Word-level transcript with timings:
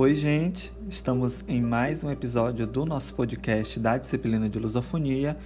Oi, 0.00 0.14
gente! 0.14 0.72
Estamos 0.88 1.44
em 1.48 1.60
mais 1.60 2.04
um 2.04 2.10
episódio 2.12 2.68
do 2.68 2.86
nosso 2.86 3.12
podcast 3.14 3.80
da 3.80 3.98
disciplina 3.98 4.48
de 4.48 4.56
lusofonia 4.56 5.36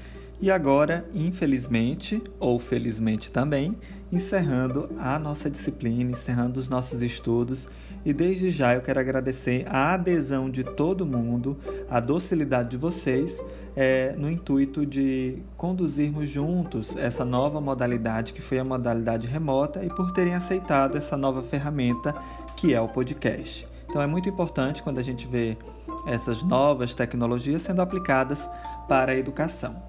e 0.42 0.50
agora, 0.50 1.08
infelizmente, 1.14 2.22
ou 2.38 2.58
felizmente 2.58 3.32
também, 3.32 3.72
encerrando 4.12 4.90
a 4.98 5.18
nossa 5.18 5.48
disciplina, 5.48 6.10
encerrando 6.10 6.60
os 6.60 6.68
nossos 6.68 7.00
estudos. 7.00 7.66
E 8.04 8.12
desde 8.12 8.50
já 8.50 8.74
eu 8.74 8.82
quero 8.82 9.00
agradecer 9.00 9.64
a 9.70 9.94
adesão 9.94 10.50
de 10.50 10.62
todo 10.62 11.06
mundo, 11.06 11.56
a 11.88 11.98
docilidade 11.98 12.68
de 12.68 12.76
vocês, 12.76 13.40
é, 13.74 14.14
no 14.18 14.30
intuito 14.30 14.84
de 14.84 15.38
conduzirmos 15.56 16.28
juntos 16.28 16.94
essa 16.94 17.24
nova 17.24 17.58
modalidade, 17.58 18.34
que 18.34 18.42
foi 18.42 18.58
a 18.58 18.64
modalidade 18.64 19.26
remota, 19.26 19.82
e 19.82 19.88
por 19.88 20.10
terem 20.10 20.34
aceitado 20.34 20.98
essa 20.98 21.16
nova 21.16 21.42
ferramenta 21.42 22.14
que 22.54 22.74
é 22.74 22.80
o 22.82 22.88
podcast. 22.88 23.71
Então 23.92 24.00
é 24.00 24.06
muito 24.06 24.26
importante 24.26 24.82
quando 24.82 24.96
a 24.96 25.02
gente 25.02 25.26
vê 25.26 25.54
essas 26.06 26.42
novas 26.42 26.94
tecnologias 26.94 27.60
sendo 27.60 27.82
aplicadas 27.82 28.48
para 28.88 29.12
a 29.12 29.14
educação. 29.14 29.82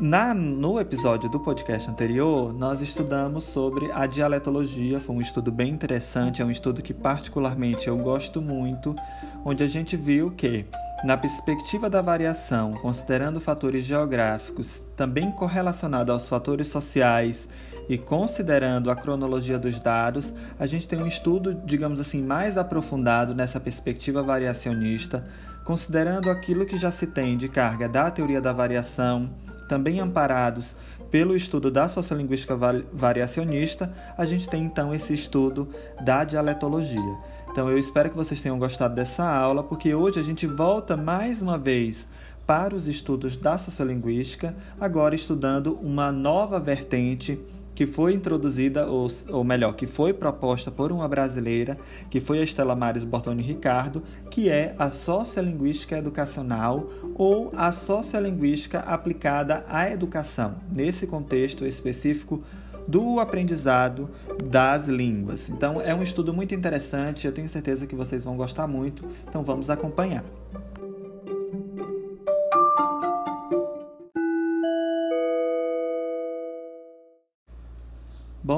Na, 0.00 0.32
no 0.32 0.80
episódio 0.80 1.28
do 1.28 1.38
podcast 1.38 1.90
anterior, 1.90 2.54
nós 2.54 2.80
estudamos 2.80 3.44
sobre 3.44 3.92
a 3.92 4.06
dialetologia. 4.06 4.98
Foi 4.98 5.14
um 5.14 5.20
estudo 5.20 5.52
bem 5.52 5.70
interessante, 5.70 6.40
é 6.40 6.44
um 6.44 6.50
estudo 6.50 6.80
que, 6.80 6.94
particularmente, 6.94 7.86
eu 7.86 7.98
gosto 7.98 8.40
muito, 8.40 8.96
onde 9.44 9.62
a 9.62 9.66
gente 9.66 9.98
viu 9.98 10.30
que, 10.30 10.64
na 11.04 11.18
perspectiva 11.18 11.90
da 11.90 12.00
variação, 12.00 12.72
considerando 12.80 13.38
fatores 13.40 13.84
geográficos, 13.84 14.82
também 14.96 15.30
correlacionado 15.32 16.12
aos 16.12 16.26
fatores 16.26 16.68
sociais 16.68 17.46
e 17.86 17.98
considerando 17.98 18.90
a 18.90 18.96
cronologia 18.96 19.58
dos 19.58 19.78
dados, 19.80 20.32
a 20.58 20.64
gente 20.64 20.88
tem 20.88 21.02
um 21.02 21.06
estudo, 21.06 21.52
digamos 21.66 22.00
assim, 22.00 22.22
mais 22.22 22.56
aprofundado 22.56 23.34
nessa 23.34 23.60
perspectiva 23.60 24.22
variacionista, 24.22 25.28
considerando 25.62 26.30
aquilo 26.30 26.64
que 26.64 26.78
já 26.78 26.90
se 26.90 27.06
tem 27.06 27.36
de 27.36 27.50
carga 27.50 27.86
da 27.86 28.10
teoria 28.10 28.40
da 28.40 28.50
variação 28.50 29.28
também 29.70 30.00
amparados 30.00 30.74
pelo 31.12 31.36
estudo 31.36 31.70
da 31.70 31.88
sociolinguística 31.88 32.56
variacionista, 32.92 33.94
a 34.18 34.26
gente 34.26 34.48
tem 34.48 34.64
então 34.64 34.92
esse 34.92 35.14
estudo 35.14 35.68
da 36.04 36.24
dialetologia. 36.24 37.16
Então 37.48 37.70
eu 37.70 37.78
espero 37.78 38.10
que 38.10 38.16
vocês 38.16 38.40
tenham 38.40 38.58
gostado 38.58 38.96
dessa 38.96 39.24
aula, 39.24 39.62
porque 39.62 39.94
hoje 39.94 40.18
a 40.18 40.22
gente 40.24 40.44
volta 40.44 40.96
mais 40.96 41.40
uma 41.40 41.56
vez 41.56 42.08
para 42.44 42.74
os 42.74 42.88
estudos 42.88 43.36
da 43.36 43.56
sociolinguística, 43.56 44.56
agora 44.80 45.14
estudando 45.14 45.74
uma 45.74 46.10
nova 46.10 46.58
vertente 46.58 47.38
que 47.74 47.86
foi 47.86 48.14
introduzida, 48.14 48.86
ou, 48.86 49.06
ou 49.30 49.44
melhor, 49.44 49.74
que 49.74 49.86
foi 49.86 50.12
proposta 50.12 50.70
por 50.70 50.92
uma 50.92 51.08
brasileira, 51.08 51.78
que 52.10 52.20
foi 52.20 52.40
a 52.40 52.42
Estela 52.42 52.74
Mares 52.74 53.04
Bortoni 53.04 53.42
Ricardo, 53.42 54.02
que 54.30 54.48
é 54.48 54.74
a 54.78 54.90
sociolinguística 54.90 55.96
educacional 55.96 56.90
ou 57.14 57.52
a 57.56 57.72
sociolinguística 57.72 58.80
aplicada 58.80 59.64
à 59.68 59.90
educação, 59.90 60.56
nesse 60.70 61.06
contexto 61.06 61.66
específico 61.66 62.42
do 62.86 63.20
aprendizado 63.20 64.10
das 64.44 64.88
línguas. 64.88 65.48
Então, 65.48 65.80
é 65.80 65.94
um 65.94 66.02
estudo 66.02 66.34
muito 66.34 66.54
interessante, 66.54 67.26
eu 67.26 67.32
tenho 67.32 67.48
certeza 67.48 67.86
que 67.86 67.94
vocês 67.94 68.24
vão 68.24 68.36
gostar 68.36 68.66
muito, 68.66 69.06
então 69.28 69.44
vamos 69.44 69.70
acompanhar. 69.70 70.24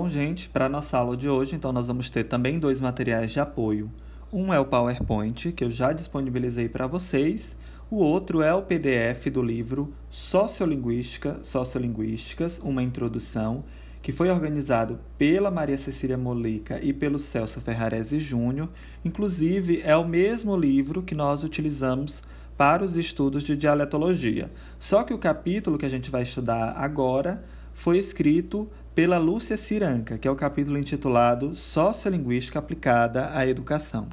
Bom, 0.03 0.09
gente, 0.09 0.49
para 0.49 0.67
a 0.67 0.69
nossa 0.69 0.99
aula 0.99 1.17
de 1.17 1.29
hoje, 1.29 1.55
então 1.55 1.73
nós 1.73 1.87
vamos 1.87 2.11
ter 2.11 2.25
também 2.25 2.59
dois 2.59 2.81
materiais 2.81 3.31
de 3.31 3.39
apoio. 3.39 3.89
Um 4.33 4.53
é 4.53 4.59
o 4.59 4.65
PowerPoint, 4.65 5.53
que 5.53 5.63
eu 5.63 5.71
já 5.71 5.93
disponibilizei 5.93 6.69
para 6.69 6.89
vocês. 6.89 7.55
O 7.89 7.99
outro 7.99 8.43
é 8.43 8.53
o 8.53 8.63
PDF 8.63 9.27
do 9.33 9.41
livro 9.41 9.95
Sociolinguística, 10.11 11.39
Sociolinguísticas, 11.45 12.61
uma 12.65 12.83
introdução, 12.83 13.63
que 14.03 14.11
foi 14.11 14.29
organizado 14.29 14.99
pela 15.17 15.53
Maria 15.53 15.79
Cecília 15.79 16.19
Molica 16.19 16.85
e 16.85 16.93
pelo 16.93 17.21
Celso 17.21 17.61
Ferrarese 17.61 18.19
Júnior. 18.19 18.71
Inclusive, 19.05 19.83
é 19.85 19.97
o 19.97 20.05
mesmo 20.05 20.57
livro 20.57 21.05
que 21.05 21.15
nós 21.15 21.45
utilizamos 21.45 22.25
para 22.57 22.85
os 22.85 22.97
estudos 22.97 23.45
de 23.45 23.57
dialetologia. 23.57 24.51
Só 24.81 25.05
que 25.05 25.15
o 25.15 25.19
capítulo 25.19 25.79
que 25.79 25.87
a 25.87 25.89
gente 25.89 26.11
vai 26.11 26.25
estudar 26.25 26.73
agora 26.77 27.45
foi 27.73 27.99
escrito 27.99 28.69
pela 28.95 29.17
Lúcia 29.17 29.57
Ciranca, 29.57 30.19
que 30.19 30.29
é 30.29 30.31
o 30.31 30.37
capítulo 30.37 30.77
intitulado 30.77 31.57
Sociolinguística 31.57 32.59
aplicada 32.59 33.31
à 33.35 33.47
educação. 33.47 34.09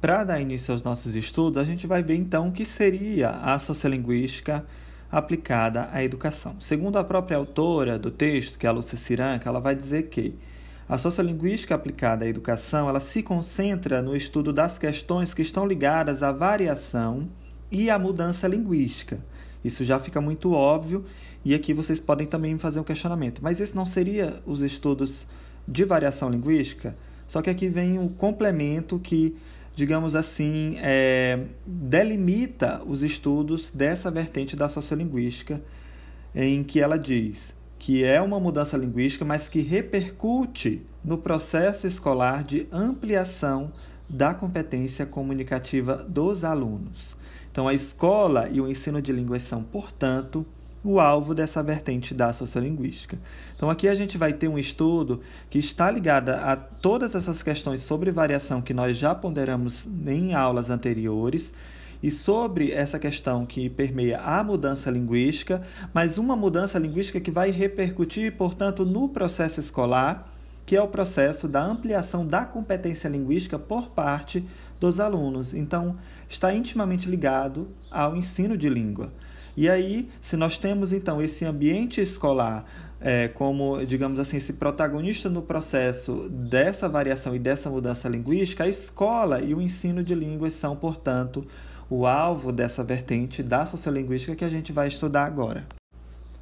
Para 0.00 0.24
dar 0.24 0.40
início 0.40 0.72
aos 0.72 0.82
nossos 0.82 1.14
estudos, 1.14 1.60
a 1.60 1.64
gente 1.64 1.86
vai 1.86 2.02
ver 2.02 2.16
então 2.16 2.48
o 2.48 2.52
que 2.52 2.64
seria 2.64 3.30
a 3.30 3.58
sociolinguística 3.58 4.64
aplicada 5.12 5.90
à 5.92 6.02
educação. 6.02 6.56
Segundo 6.58 6.98
a 6.98 7.04
própria 7.04 7.36
autora 7.36 7.98
do 7.98 8.10
texto, 8.10 8.58
que 8.58 8.66
é 8.66 8.68
a 8.68 8.72
Lúcia 8.72 8.96
Ciranca, 8.96 9.48
ela 9.48 9.60
vai 9.60 9.74
dizer 9.74 10.04
que 10.04 10.34
a 10.88 10.96
sociolinguística 10.96 11.74
aplicada 11.74 12.24
à 12.24 12.28
educação, 12.28 12.88
ela 12.88 13.00
se 13.00 13.22
concentra 13.22 14.00
no 14.00 14.16
estudo 14.16 14.54
das 14.54 14.78
questões 14.78 15.34
que 15.34 15.42
estão 15.42 15.66
ligadas 15.66 16.22
à 16.22 16.32
variação 16.32 17.28
e 17.70 17.90
à 17.90 17.98
mudança 17.98 18.48
linguística. 18.48 19.18
Isso 19.62 19.84
já 19.84 19.98
fica 19.98 20.20
muito 20.20 20.52
óbvio 20.52 21.04
e 21.44 21.54
aqui 21.54 21.74
vocês 21.74 22.00
podem 22.00 22.26
também 22.26 22.58
fazer 22.58 22.80
um 22.80 22.84
questionamento. 22.84 23.40
Mas 23.42 23.60
esse 23.60 23.76
não 23.76 23.84
seria 23.84 24.42
os 24.46 24.62
estudos 24.62 25.26
de 25.66 25.84
variação 25.84 26.30
linguística? 26.30 26.96
Só 27.28 27.42
que 27.42 27.50
aqui 27.50 27.68
vem 27.68 27.98
um 27.98 28.08
complemento 28.08 28.98
que, 28.98 29.36
digamos 29.74 30.16
assim, 30.16 30.76
é, 30.78 31.44
delimita 31.66 32.82
os 32.86 33.02
estudos 33.02 33.70
dessa 33.70 34.10
vertente 34.10 34.56
da 34.56 34.68
sociolinguística, 34.68 35.60
em 36.34 36.64
que 36.64 36.80
ela 36.80 36.98
diz 36.98 37.54
que 37.78 38.02
é 38.02 38.18
uma 38.22 38.40
mudança 38.40 38.78
linguística, 38.78 39.26
mas 39.26 39.46
que 39.46 39.60
repercute 39.60 40.80
no 41.04 41.18
processo 41.18 41.86
escolar 41.86 42.42
de 42.42 42.66
ampliação 42.72 43.72
da 44.08 44.32
competência 44.32 45.04
comunicativa 45.04 45.96
dos 45.96 46.44
alunos. 46.44 47.14
Então, 47.52 47.68
a 47.68 47.74
escola 47.74 48.48
e 48.48 48.58
o 48.58 48.66
ensino 48.66 49.02
de 49.02 49.12
línguas 49.12 49.42
são, 49.42 49.62
portanto, 49.62 50.46
o 50.84 51.00
alvo 51.00 51.34
dessa 51.34 51.62
vertente 51.62 52.12
da 52.12 52.32
sociolinguística. 52.32 53.18
Então, 53.56 53.70
aqui 53.70 53.88
a 53.88 53.94
gente 53.94 54.18
vai 54.18 54.34
ter 54.34 54.48
um 54.48 54.58
estudo 54.58 55.22
que 55.48 55.58
está 55.58 55.90
ligado 55.90 56.28
a 56.28 56.54
todas 56.54 57.14
essas 57.14 57.42
questões 57.42 57.80
sobre 57.80 58.12
variação 58.12 58.60
que 58.60 58.74
nós 58.74 58.96
já 58.98 59.14
ponderamos 59.14 59.88
em 60.06 60.34
aulas 60.34 60.68
anteriores 60.68 61.52
e 62.02 62.10
sobre 62.10 62.70
essa 62.70 62.98
questão 62.98 63.46
que 63.46 63.70
permeia 63.70 64.20
a 64.20 64.44
mudança 64.44 64.90
linguística, 64.90 65.62
mas 65.94 66.18
uma 66.18 66.36
mudança 66.36 66.78
linguística 66.78 67.18
que 67.18 67.30
vai 67.30 67.50
repercutir, 67.50 68.36
portanto, 68.36 68.84
no 68.84 69.08
processo 69.08 69.58
escolar, 69.58 70.30
que 70.66 70.76
é 70.76 70.82
o 70.82 70.88
processo 70.88 71.48
da 71.48 71.64
ampliação 71.64 72.26
da 72.26 72.44
competência 72.44 73.08
linguística 73.08 73.58
por 73.58 73.88
parte 73.88 74.44
dos 74.78 75.00
alunos. 75.00 75.54
Então, 75.54 75.96
está 76.28 76.52
intimamente 76.54 77.08
ligado 77.08 77.68
ao 77.90 78.14
ensino 78.14 78.54
de 78.54 78.68
língua. 78.68 79.10
E 79.56 79.68
aí, 79.68 80.08
se 80.20 80.36
nós 80.36 80.58
temos 80.58 80.92
então 80.92 81.22
esse 81.22 81.44
ambiente 81.44 82.00
escolar 82.00 82.64
é, 83.00 83.28
como, 83.28 83.84
digamos 83.84 84.18
assim, 84.18 84.38
esse 84.38 84.54
protagonista 84.54 85.28
no 85.28 85.42
processo 85.42 86.28
dessa 86.30 86.88
variação 86.88 87.36
e 87.36 87.38
dessa 87.38 87.68
mudança 87.68 88.08
linguística, 88.08 88.64
a 88.64 88.68
escola 88.68 89.42
e 89.42 89.54
o 89.54 89.60
ensino 89.60 90.02
de 90.02 90.14
línguas 90.14 90.54
são, 90.54 90.74
portanto, 90.74 91.46
o 91.90 92.06
alvo 92.06 92.50
dessa 92.50 92.82
vertente 92.82 93.42
da 93.42 93.66
sociolinguística 93.66 94.34
que 94.34 94.44
a 94.44 94.48
gente 94.48 94.72
vai 94.72 94.88
estudar 94.88 95.26
agora. 95.26 95.66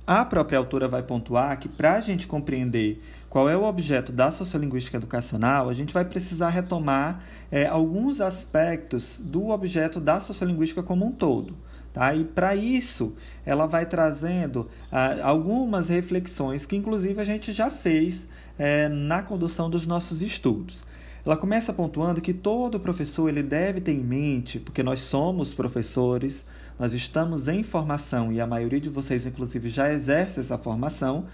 A 0.07 0.25
própria 0.25 0.59
autora 0.59 0.87
vai 0.87 1.03
pontuar 1.03 1.59
que, 1.59 1.69
para 1.69 1.95
a 1.95 2.01
gente 2.01 2.29
compreender 2.29 3.03
qual 3.29 3.49
é 3.49 3.57
o 3.57 3.65
objeto 3.65 4.13
da 4.13 4.31
sociolinguística 4.31 4.99
educacional, 4.99 5.69
a 5.69 5.75
gente 5.75 5.93
vai 5.93 6.05
precisar 6.05 6.51
retomar 6.51 7.25
é, 7.51 7.67
alguns 7.67 8.21
aspectos 8.21 9.21
do 9.21 9.49
objeto 9.49 9.99
da 9.99 10.21
sociolinguística 10.21 10.83
como 10.83 11.07
um 11.07 11.11
todo. 11.11 11.57
Tá? 11.93 12.15
E 12.15 12.25
para 12.25 12.57
isso, 12.57 13.15
ela 13.45 13.67
vai 13.67 13.85
trazendo 13.85 14.69
ah, 14.91 15.17
algumas 15.23 15.89
reflexões 15.89 16.65
que, 16.65 16.75
inclusive, 16.75 17.21
a 17.21 17.25
gente 17.25 17.53
já 17.53 17.71
fez 17.71 18.27
é, 18.59 18.89
na 18.89 19.23
condução 19.23 19.69
dos 19.69 19.87
nossos 19.87 20.23
estudos. 20.23 20.87
Ela 21.25 21.37
começa 21.37 21.73
pontuando 21.73 22.21
que 22.21 22.33
todo 22.33 22.81
professor 22.81 23.29
ele 23.29 23.43
deve 23.43 23.81
ter 23.81 23.93
em 23.93 24.01
mente, 24.01 24.59
porque 24.59 24.83
nós 24.83 25.01
somos 25.01 25.55
professores, 25.55 26.45
nós 26.79 26.95
estamos 26.95 27.47
em 27.47 27.63
formação 27.63 28.33
e 28.33 28.41
a 28.41 28.47
maioria 28.47 28.81
de 28.81 28.89
vocês, 28.89 29.25
inclusive, 29.25 29.69
já 29.69 29.93
exerce 29.93 30.41
essa 30.41 30.59
formação. 30.59 31.25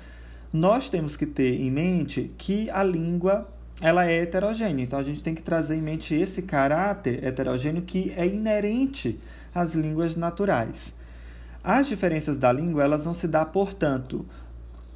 Nós 0.53 0.91
temos 0.91 1.17
que 1.17 1.25
ter 1.25 1.61
em 1.61 1.71
mente 1.71 2.31
que 2.37 2.69
a 2.71 2.83
língua 2.83 3.49
ela 3.81 4.05
é 4.05 4.23
heterogênea, 4.23 4.83
então 4.83 4.99
a 4.99 5.05
gente 5.05 5.23
tem 5.23 5.35
que 5.35 5.43
trazer 5.43 5.77
em 5.77 5.83
mente 5.83 6.13
esse 6.13 6.43
caráter 6.43 7.25
heterogêneo 7.25 7.83
que 7.83 8.13
é 8.17 8.27
inerente 8.27 9.21
as 9.55 9.75
línguas 9.75 10.17
naturais. 10.17 10.95
As 11.63 11.87
diferenças 11.87 12.37
da 12.37 12.51
língua 12.53 12.85
elas 12.85 13.05
vão 13.05 13.15
se 13.15 13.29
dar, 13.29 13.47
portanto, 13.47 14.25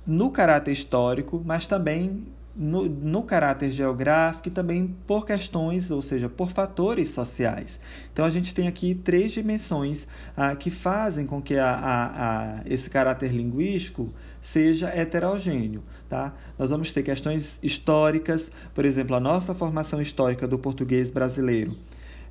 no 0.07 0.31
caráter 0.31 0.73
histórico, 0.73 1.43
mas 1.45 1.67
também 1.67 2.23
no, 2.55 2.85
no, 2.87 3.23
caráter 3.23 3.71
geográfico 3.71 4.49
e 4.49 4.51
também 4.51 4.95
por 5.07 5.25
questões, 5.25 5.91
ou 5.91 6.03
seja, 6.03 6.29
por 6.29 6.51
fatores 6.51 7.09
sociais. 7.09 7.81
Então 8.13 8.25
a 8.25 8.31
gente 8.31 8.55
tem 8.55 8.69
aqui 8.69 8.95
três 8.95 9.33
dimensões 9.33 10.07
ah, 10.37 10.55
que 10.55 10.71
fazem 10.71 11.27
com 11.27 11.41
que 11.41 11.57
a, 11.57 11.71
a, 11.71 12.05
a, 12.59 12.63
esse 12.67 12.91
caráter 12.91 13.33
linguístico 13.33 14.13
seja 14.41 14.89
heterogêneo. 14.89 15.83
Tá? 16.09 16.35
Nós 16.59 16.69
vamos 16.69 16.93
ter 16.93 17.03
questões 17.03 17.59
históricas, 17.63 18.53
por 18.75 18.85
exemplo, 18.85 19.17
a 19.17 19.21
nossa 19.21 19.55
formação 19.55 20.03
histórica 20.03 20.47
do 20.47 20.59
português 20.59 21.11
brasileiro. 21.11 21.75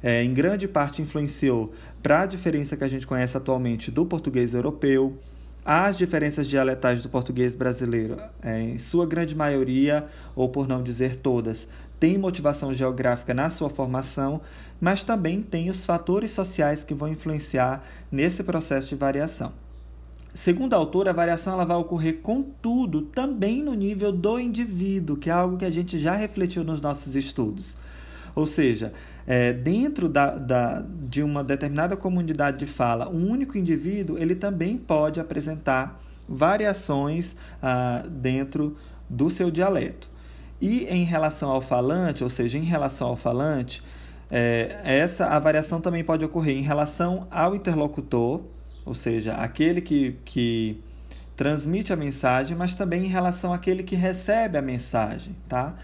É, 0.03 0.23
em 0.23 0.33
grande 0.33 0.67
parte 0.67 1.01
influenciou 1.01 1.73
para 2.01 2.21
a 2.21 2.25
diferença 2.25 2.75
que 2.75 2.83
a 2.83 2.87
gente 2.87 3.05
conhece 3.05 3.37
atualmente 3.37 3.91
do 3.91 4.05
português 4.05 4.53
europeu, 4.53 5.17
as 5.63 5.97
diferenças 5.97 6.47
dialetais 6.47 7.03
do 7.03 7.09
português 7.09 7.53
brasileiro, 7.53 8.17
é, 8.41 8.59
em 8.59 8.79
sua 8.79 9.05
grande 9.05 9.35
maioria, 9.35 10.07
ou 10.35 10.49
por 10.49 10.67
não 10.67 10.81
dizer 10.81 11.15
todas, 11.17 11.67
têm 11.99 12.17
motivação 12.17 12.73
geográfica 12.73 13.33
na 13.33 13.51
sua 13.51 13.69
formação, 13.69 14.41
mas 14.79 15.03
também 15.03 15.43
tem 15.43 15.69
os 15.69 15.85
fatores 15.85 16.31
sociais 16.31 16.83
que 16.83 16.95
vão 16.95 17.07
influenciar 17.07 17.83
nesse 18.11 18.43
processo 18.43 18.89
de 18.89 18.95
variação. 18.95 19.53
Segundo 20.33 20.73
a 20.73 20.77
autora, 20.77 21.11
a 21.11 21.13
variação 21.13 21.53
ela 21.53 21.65
vai 21.65 21.77
ocorrer, 21.77 22.19
contudo, 22.23 23.01
também 23.01 23.61
no 23.61 23.75
nível 23.75 24.11
do 24.11 24.39
indivíduo, 24.39 25.17
que 25.17 25.29
é 25.29 25.33
algo 25.33 25.57
que 25.57 25.65
a 25.65 25.69
gente 25.69 25.99
já 25.99 26.13
refletiu 26.13 26.63
nos 26.63 26.81
nossos 26.81 27.15
estudos. 27.15 27.77
Ou 28.33 28.47
seja, 28.47 28.93
é, 29.27 29.53
dentro 29.53 30.09
da, 30.09 30.35
da, 30.35 30.85
de 31.01 31.21
uma 31.21 31.43
determinada 31.43 31.95
comunidade 31.95 32.57
de 32.57 32.65
fala, 32.65 33.09
um 33.09 33.29
único 33.29 33.57
indivíduo 33.57 34.17
ele 34.17 34.35
também 34.35 34.77
pode 34.77 35.19
apresentar 35.19 36.01
variações 36.27 37.35
ah, 37.61 38.03
dentro 38.09 38.77
do 39.09 39.29
seu 39.29 39.51
dialeto. 39.51 40.09
E 40.59 40.85
em 40.85 41.03
relação 41.03 41.49
ao 41.49 41.61
falante, 41.61 42.23
ou 42.23 42.29
seja, 42.29 42.57
em 42.57 42.63
relação 42.63 43.07
ao 43.07 43.15
falante, 43.15 43.83
é, 44.29 44.79
essa 44.83 45.25
a 45.25 45.39
variação 45.39 45.81
também 45.81 46.03
pode 46.03 46.23
ocorrer 46.23 46.57
em 46.57 46.61
relação 46.61 47.27
ao 47.29 47.55
interlocutor, 47.55 48.41
ou 48.85 48.95
seja, 48.95 49.33
aquele 49.33 49.81
que, 49.81 50.15
que 50.23 50.81
transmite 51.35 51.91
a 51.91 51.95
mensagem, 51.95 52.55
mas 52.55 52.75
também 52.75 53.03
em 53.03 53.07
relação 53.07 53.51
àquele 53.51 53.83
que 53.83 53.95
recebe 53.95 54.57
a 54.57 54.61
mensagem, 54.61 55.35
tá? 55.49 55.75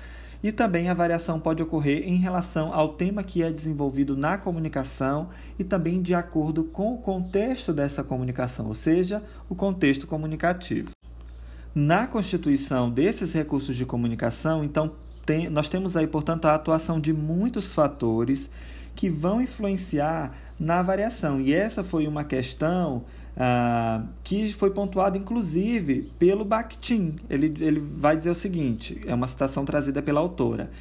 E 0.43 0.51
também 0.51 0.89
a 0.89 0.93
variação 0.93 1.39
pode 1.39 1.63
ocorrer 1.63 2.07
em 2.07 2.17
relação 2.17 2.73
ao 2.73 2.89
tema 2.89 3.23
que 3.23 3.41
é 3.41 3.51
desenvolvido 3.51 4.15
na 4.15 4.37
comunicação 4.37 5.29
e 5.57 5.63
também 5.63 6.01
de 6.01 6.13
acordo 6.13 6.63
com 6.63 6.93
o 6.93 6.97
contexto 6.97 7.73
dessa 7.73 8.03
comunicação, 8.03 8.67
ou 8.67 8.75
seja, 8.75 9.23
o 9.49 9.55
contexto 9.55 10.05
comunicativo. 10.05 10.91
Na 11.73 12.07
constituição 12.07 12.89
desses 12.89 13.33
recursos 13.33 13.75
de 13.75 13.85
comunicação, 13.85 14.63
então, 14.63 14.93
tem, 15.25 15.49
nós 15.49 15.69
temos 15.69 15.97
aí, 15.97 16.07
portanto, 16.07 16.45
a 16.45 16.55
atuação 16.55 16.99
de 16.99 17.13
muitos 17.13 17.73
fatores 17.73 18.49
que 18.95 19.09
vão 19.09 19.41
influenciar 19.41 20.35
na 20.59 20.81
variação. 20.81 21.39
E 21.39 21.53
essa 21.53 21.83
foi 21.83 22.07
uma 22.07 22.23
questão 22.23 23.05
ah, 23.39 24.03
que 24.23 24.51
foi 24.51 24.71
pontuado 24.71 25.17
inclusive 25.17 26.11
pelo 26.17 26.43
Bakhtin. 26.43 27.17
Ele, 27.29 27.53
ele 27.59 27.79
vai 27.79 28.17
dizer 28.17 28.31
o 28.31 28.35
seguinte: 28.35 28.99
é 29.05 29.13
uma 29.13 29.27
citação 29.27 29.63
trazida 29.63 30.01
pela 30.01 30.19
autora. 30.19 30.71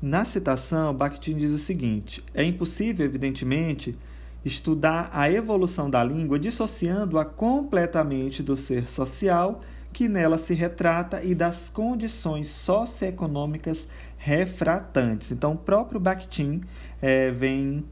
Na 0.00 0.24
citação, 0.24 0.94
Bakhtin 0.94 1.36
diz 1.36 1.50
o 1.50 1.58
seguinte: 1.58 2.22
é 2.32 2.44
impossível, 2.44 3.04
evidentemente, 3.04 3.96
estudar 4.44 5.10
a 5.12 5.30
evolução 5.30 5.90
da 5.90 6.04
língua 6.04 6.38
dissociando-a 6.38 7.24
completamente 7.24 8.42
do 8.42 8.56
ser 8.56 8.88
social 8.88 9.62
que 9.92 10.08
nela 10.08 10.36
se 10.36 10.52
retrata 10.52 11.24
e 11.24 11.34
das 11.34 11.70
condições 11.70 12.48
socioeconômicas 12.48 13.88
refratantes. 14.18 15.32
Então, 15.32 15.54
o 15.54 15.58
próprio 15.58 15.98
Bakhtin 15.98 16.62
é, 17.00 17.30
vem 17.30 17.82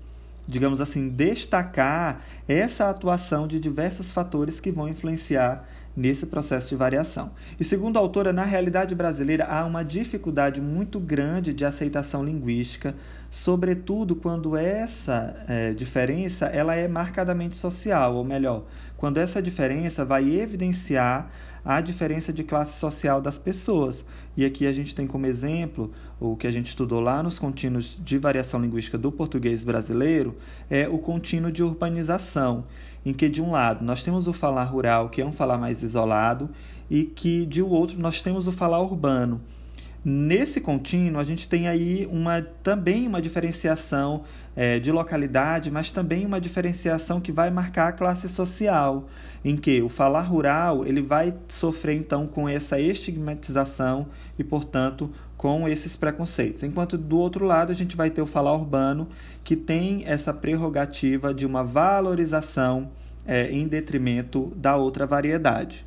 digamos 0.47 0.81
assim, 0.81 1.09
destacar 1.09 2.23
essa 2.47 2.91
atuação 2.91 3.47
de 3.47 3.59
diversos 3.59 4.13
fatores 4.13 4.61
que 4.61 4.71
vão 4.71 4.89
influenciar 4.89 5.67
nesse 5.97 6.27
processo 6.27 6.69
de 6.69 6.77
variação. 6.77 7.31
E 7.59 7.65
segundo 7.65 7.97
a 7.97 8.01
autora, 8.01 8.33
na 8.33 8.45
realidade 8.45 8.95
brasileira 8.95 9.45
há 9.45 9.65
uma 9.65 9.85
dificuldade 9.85 10.61
muito 10.61 10.99
grande 10.99 11.53
de 11.53 11.65
aceitação 11.65 12.25
linguística, 12.25 12.95
sobretudo 13.31 14.17
quando 14.17 14.57
essa 14.57 15.37
é, 15.49 15.73
diferença 15.73 16.47
ela 16.47 16.75
é 16.75 16.89
marcadamente 16.89 17.57
social, 17.57 18.17
ou 18.17 18.25
melhor, 18.25 18.65
quando 18.97 19.19
essa 19.19 19.41
diferença 19.41 20.05
vai 20.05 20.29
evidenciar 20.29 21.31
a 21.65 21.81
diferença 21.81 22.33
de 22.33 22.45
classe 22.45 22.79
social 22.79 23.21
das 23.21 23.39
pessoas. 23.39 24.05
E 24.37 24.45
aqui 24.45 24.67
a 24.67 24.73
gente 24.73 24.95
tem 24.95 25.07
como 25.07 25.27
exemplo 25.27 25.91
o 26.21 26.37
que 26.37 26.47
a 26.47 26.51
gente 26.51 26.67
estudou 26.67 27.01
lá 27.01 27.23
nos 27.23 27.39
contínuos 27.39 27.99
de 28.03 28.19
variação 28.19 28.61
linguística 28.61 28.99
do 28.99 29.11
português 29.11 29.65
brasileiro, 29.65 30.37
é 30.69 30.89
o 30.89 30.99
contínuo 30.99 31.51
de 31.51 31.63
urbanização, 31.63 32.65
em 33.05 33.13
que 33.13 33.29
de 33.29 33.41
um 33.41 33.53
lado 33.53 33.85
nós 33.85 34.03
temos 34.03 34.29
o 34.29 34.33
falar 34.33 34.65
rural, 34.65 35.09
que 35.09 35.23
é 35.23 35.27
um 35.27 35.33
falar 35.33 35.59
mais 35.59 35.83
isolado, 35.83 36.51
e 36.91 37.05
que 37.05 37.47
de 37.47 37.63
outro 37.63 37.99
nós 37.99 38.21
temos 38.21 38.47
o 38.47 38.53
falar 38.53 38.81
urbano. 38.81 39.41
Nesse 40.05 40.61
contínuo, 40.61 41.19
a 41.19 41.25
gente 41.25 41.49
tem 41.49 41.67
aí 41.67 42.07
uma, 42.13 42.43
também 42.63 43.09
uma 43.09 43.23
diferenciação 43.23 44.25
é, 44.55 44.79
de 44.79 44.93
localidade, 44.93 45.71
mas 45.71 45.91
também 45.91 46.27
uma 46.27 46.39
diferenciação 46.39 47.23
que 47.23 47.33
vai 47.33 47.51
marcar 47.51 47.89
a 47.89 47.93
classe 47.93 48.29
social, 48.29 49.09
em 49.43 49.57
que 49.57 49.81
o 49.81 49.89
falar 49.89 50.21
rural 50.21 50.85
ele 50.85 51.01
vai 51.01 51.35
sofrer 51.49 51.97
então 51.97 52.27
com 52.27 52.47
essa 52.47 52.79
estigmatização 52.79 54.07
e, 54.39 54.45
portanto, 54.45 55.11
com 55.39 55.67
esses 55.67 55.97
preconceitos. 55.97 56.63
Enquanto 56.63 56.99
do 56.99 57.19
outro 57.19 57.47
lado 57.47 57.73
a 57.73 57.75
gente 57.75 57.97
vai 57.97 58.11
ter 58.11 58.21
o 58.21 58.27
falar 58.27 58.53
urbano, 58.53 59.09
que 59.43 59.57
tem 59.57 60.03
essa 60.07 60.35
prerrogativa 60.35 61.33
de 61.33 61.47
uma 61.47 61.65
valorização 61.65 62.91
é, 63.27 63.51
em 63.51 63.67
detrimento 63.67 64.53
da 64.55 64.77
outra 64.77 65.07
variedade. 65.07 65.87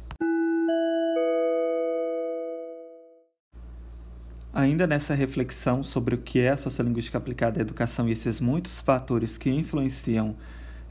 Ainda 4.57 4.87
nessa 4.87 5.13
reflexão 5.13 5.83
sobre 5.83 6.15
o 6.15 6.17
que 6.17 6.39
é 6.39 6.49
a 6.49 6.57
sociolinguística 6.57 7.15
aplicada 7.15 7.59
à 7.59 7.61
educação 7.61 8.09
e 8.09 8.11
esses 8.11 8.41
muitos 8.41 8.81
fatores 8.81 9.37
que 9.37 9.51
influenciam 9.51 10.35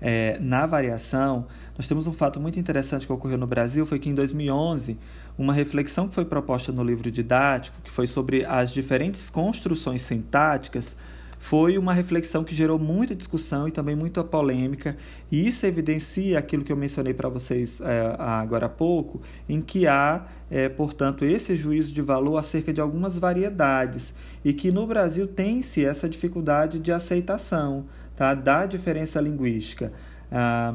é, 0.01 0.39
na 0.39 0.67
variação, 0.67 1.49
nós 1.77 1.89
temos 1.89 2.07
um 2.07 2.13
fato 2.13 2.39
muito 2.39 2.61
interessante 2.61 3.09
que 3.09 3.13
ocorreu 3.13 3.37
no 3.37 3.47
Brasil, 3.47 3.85
foi 3.85 3.99
que 3.99 4.09
em 4.09 4.15
2011, 4.15 4.97
uma 5.37 5.53
reflexão 5.53 6.07
que 6.07 6.15
foi 6.15 6.25
proposta 6.25 6.71
no 6.71 6.85
livro 6.85 7.11
didático, 7.11 7.77
que 7.83 7.91
foi 7.91 8.07
sobre 8.07 8.45
as 8.45 8.71
diferentes 8.71 9.29
construções 9.29 10.01
sintáticas, 10.01 10.97
foi 11.39 11.79
uma 11.79 11.93
reflexão 11.93 12.43
que 12.43 12.55
gerou 12.55 12.79
muita 12.79 13.15
discussão 13.15 13.69
e 13.69 13.73
também 13.73 13.95
muita 13.95 14.25
polêmica, 14.25 14.97
e 15.31 15.47
isso 15.47 15.67
evidencia 15.67 16.39
aquilo 16.39 16.65
que 16.65 16.73
eu 16.73 16.77
mencionei 16.77 17.15
para 17.15 17.29
vocês 17.29 17.81
é, 17.81 18.17
agora 18.19 18.67
há 18.67 18.69
pouco, 18.69 19.21
em 19.49 19.61
que 19.61 19.87
há, 19.87 20.27
é, 20.51 20.69
portanto, 20.69 21.25
esse 21.25 21.55
juízo 21.55 21.93
de 21.93 22.03
valor 22.03 22.37
acerca 22.39 22.73
de 22.73 22.81
algumas 22.81 23.19
variedades, 23.19 24.15
e 24.45 24.53
que 24.53 24.73
no 24.73 24.87
Brasil 24.87 25.27
tem-se 25.27 25.85
essa 25.85 26.09
dificuldade 26.09 26.79
de 26.79 26.93
aceitação 26.93 27.85
tá, 28.17 28.35
da 28.35 28.67
diferença 28.67 29.21
linguística. 29.21 29.93
Ah, 30.33 30.75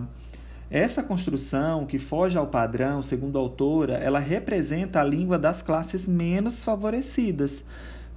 essa 0.70 1.04
construção, 1.04 1.86
que 1.86 1.98
foge 1.98 2.38
ao 2.38 2.48
padrão, 2.48 3.04
segundo 3.04 3.38
a 3.38 3.42
autora, 3.42 3.96
ela 3.96 4.20
representa 4.20 5.02
a 5.02 5.04
língua 5.04 5.38
das 5.38 5.62
classes 5.62 6.08
menos 6.08 6.64
favorecidas. 6.64 7.62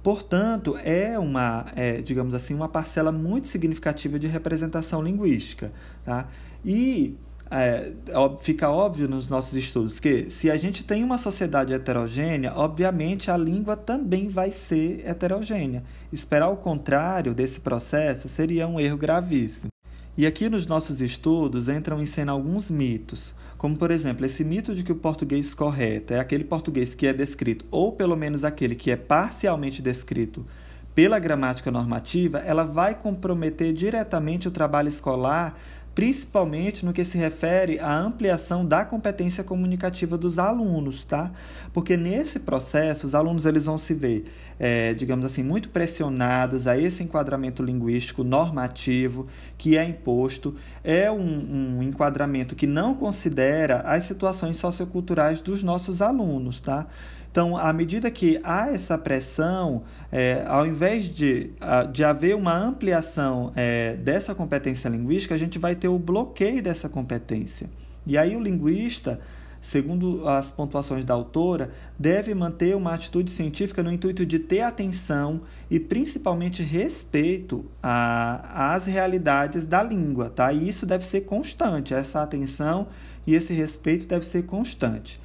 Portanto, 0.05 0.77
é 0.83 1.17
uma, 1.17 1.65
é, 1.75 1.99
digamos 1.99 2.35
assim, 2.35 2.53
uma 2.53 2.69
parcela 2.69 3.11
muito 3.11 3.47
significativa 3.47 4.19
de 4.19 4.27
representação 4.27 5.01
linguística. 5.01 5.71
Tá? 6.03 6.27
E 6.63 7.17
é, 7.49 7.91
fica 8.39 8.69
óbvio 8.69 9.07
nos 9.07 9.27
nossos 9.27 9.55
estudos 9.55 9.99
que 9.99 10.29
se 10.29 10.51
a 10.51 10.57
gente 10.57 10.83
tem 10.83 11.03
uma 11.03 11.17
sociedade 11.17 11.73
heterogênea, 11.73 12.53
obviamente 12.55 13.31
a 13.31 13.35
língua 13.35 13.75
também 13.75 14.27
vai 14.27 14.51
ser 14.51 15.03
heterogênea. 15.03 15.81
Esperar 16.13 16.49
o 16.49 16.57
contrário 16.57 17.33
desse 17.33 17.59
processo 17.61 18.29
seria 18.29 18.67
um 18.67 18.79
erro 18.79 18.97
gravíssimo. 18.97 19.71
E 20.15 20.27
aqui 20.27 20.47
nos 20.51 20.67
nossos 20.67 21.01
estudos 21.01 21.67
entram 21.67 21.99
em 21.99 22.05
cena 22.05 22.31
alguns 22.31 22.69
mitos. 22.69 23.33
Como, 23.57 23.77
por 23.77 23.89
exemplo, 23.89 24.25
esse 24.25 24.43
mito 24.43 24.75
de 24.75 24.83
que 24.83 24.91
o 24.91 24.95
português 24.95 25.55
correto 25.55 26.13
é 26.13 26.19
aquele 26.19 26.43
português 26.43 26.93
que 26.93 27.07
é 27.07 27.13
descrito, 27.13 27.65
ou 27.71 27.91
pelo 27.91 28.15
menos 28.15 28.43
aquele 28.43 28.75
que 28.75 28.91
é 28.91 28.95
parcialmente 28.95 29.81
descrito 29.81 30.45
pela 30.93 31.19
gramática 31.19 31.69
normativa, 31.71 32.39
ela 32.39 32.63
vai 32.63 32.95
comprometer 32.95 33.73
diretamente 33.73 34.47
o 34.47 34.51
trabalho 34.51 34.87
escolar 34.87 35.57
principalmente 35.95 36.85
no 36.85 36.91
que 36.91 37.05
se 37.05 37.17
refere 37.17 37.79
à 37.79 37.97
ampliação 37.97 38.65
da 38.65 38.83
competência 38.83 39.45
comunicativa 39.45 40.17
dos 40.17 40.37
alunos, 40.37 41.05
tá? 41.05 41.31
Porque 41.73 41.95
nesse 41.95 42.37
processo 42.37 43.07
os 43.07 43.15
alunos 43.15 43.45
eles 43.45 43.65
vão 43.65 43.77
se 43.77 43.93
ver, 43.93 44.25
é, 44.59 44.93
digamos 44.93 45.25
assim, 45.25 45.41
muito 45.41 45.69
pressionados 45.69 46.67
a 46.67 46.77
esse 46.77 47.01
enquadramento 47.01 47.63
linguístico 47.63 48.25
normativo 48.25 49.27
que 49.57 49.77
é 49.77 49.85
imposto, 49.85 50.55
é 50.83 51.09
um, 51.09 51.77
um 51.77 51.81
enquadramento 51.81 52.57
que 52.57 52.67
não 52.67 52.93
considera 52.93 53.79
as 53.79 54.03
situações 54.03 54.57
socioculturais 54.57 55.41
dos 55.41 55.63
nossos 55.63 56.01
alunos, 56.01 56.59
tá? 56.59 56.87
Então, 57.35 57.57
à 57.57 57.73
medida 57.73 58.09
que 58.09 58.39
há 58.45 58.69
essa 58.69 58.97
pressão, 58.97 59.83
é, 60.09 60.45
ao 60.47 60.65
invés 60.65 61.13
de, 61.13 61.51
de 61.91 62.01
haver 62.01 62.33
uma 62.33 62.55
ampliação 62.57 63.51
é, 63.57 63.97
dessa 63.97 64.33
competência 64.33 64.87
linguística, 64.87 65.35
a 65.35 65.37
gente 65.37 65.59
vai 65.59 65.75
ter 65.75 65.89
o 65.89 65.99
bloqueio 65.99 66.63
dessa 66.63 66.87
competência. 66.87 67.69
E 68.07 68.17
aí 68.17 68.37
o 68.37 68.39
linguista 68.39 69.19
segundo 69.61 70.29
as 70.29 70.51
pontuações 70.51 71.03
da 71.03 71.15
autora, 71.15 71.71
deve 71.97 72.35
manter 72.35 72.75
uma 72.75 72.93
atitude 72.93 73.31
científica 73.31 73.81
no 73.81 73.91
intuito 73.91 74.23
de 74.23 74.37
ter 74.37 74.61
atenção 74.61 75.41
e 75.71 75.79
principalmente 75.79 76.61
respeito 76.61 77.65
às 77.81 78.85
realidades 78.85 79.65
da 79.65 79.81
língua, 79.81 80.29
tá? 80.29 80.53
E 80.53 80.69
isso 80.69 80.85
deve 80.85 81.03
ser 81.03 81.21
constante, 81.21 81.95
essa 81.95 82.21
atenção 82.21 82.87
e 83.25 83.33
esse 83.33 83.55
respeito 83.55 84.05
deve 84.05 84.27
ser 84.27 84.43
constante. 84.43 85.19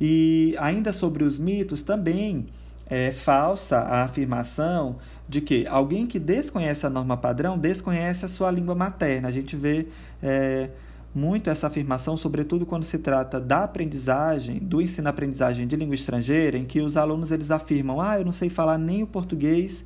E 0.00 0.54
ainda 0.58 0.92
sobre 0.92 1.24
os 1.24 1.38
mitos, 1.38 1.82
também 1.82 2.46
é 2.86 3.10
falsa 3.10 3.78
a 3.78 4.02
afirmação 4.02 4.96
de 5.28 5.40
que 5.40 5.66
alguém 5.66 6.06
que 6.06 6.18
desconhece 6.18 6.84
a 6.84 6.90
norma 6.90 7.16
padrão 7.16 7.56
desconhece 7.56 8.24
a 8.24 8.28
sua 8.28 8.50
língua 8.50 8.74
materna. 8.74 9.28
A 9.28 9.30
gente 9.30 9.54
vê 9.54 9.86
é, 10.20 10.70
muito 11.14 11.50
essa 11.50 11.66
afirmação, 11.66 12.16
sobretudo 12.16 12.66
quando 12.66 12.84
se 12.84 12.98
trata 12.98 13.40
da 13.40 13.64
aprendizagem, 13.64 14.58
do 14.58 14.80
ensino-aprendizagem 14.80 15.66
de 15.68 15.76
língua 15.76 15.94
estrangeira, 15.94 16.58
em 16.58 16.64
que 16.64 16.80
os 16.80 16.96
alunos 16.96 17.30
eles 17.30 17.50
afirmam: 17.50 18.00
ah, 18.00 18.18
eu 18.18 18.24
não 18.24 18.32
sei 18.32 18.48
falar 18.48 18.78
nem 18.78 19.02
o 19.02 19.06
português, 19.06 19.84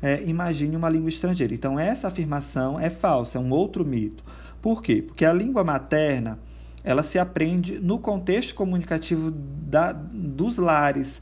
é, 0.00 0.22
imagine 0.24 0.76
uma 0.76 0.88
língua 0.88 1.08
estrangeira. 1.08 1.54
Então, 1.54 1.78
essa 1.78 2.06
afirmação 2.06 2.78
é 2.78 2.90
falsa, 2.90 3.38
é 3.38 3.40
um 3.40 3.50
outro 3.50 3.84
mito. 3.84 4.22
Por 4.60 4.82
quê? 4.82 5.02
Porque 5.02 5.24
a 5.24 5.32
língua 5.32 5.64
materna 5.64 6.38
ela 6.84 7.02
se 7.02 7.18
aprende 7.18 7.80
no 7.80 7.98
contexto 7.98 8.54
comunicativo 8.54 9.30
da, 9.30 9.92
dos 9.92 10.58
lares 10.58 11.20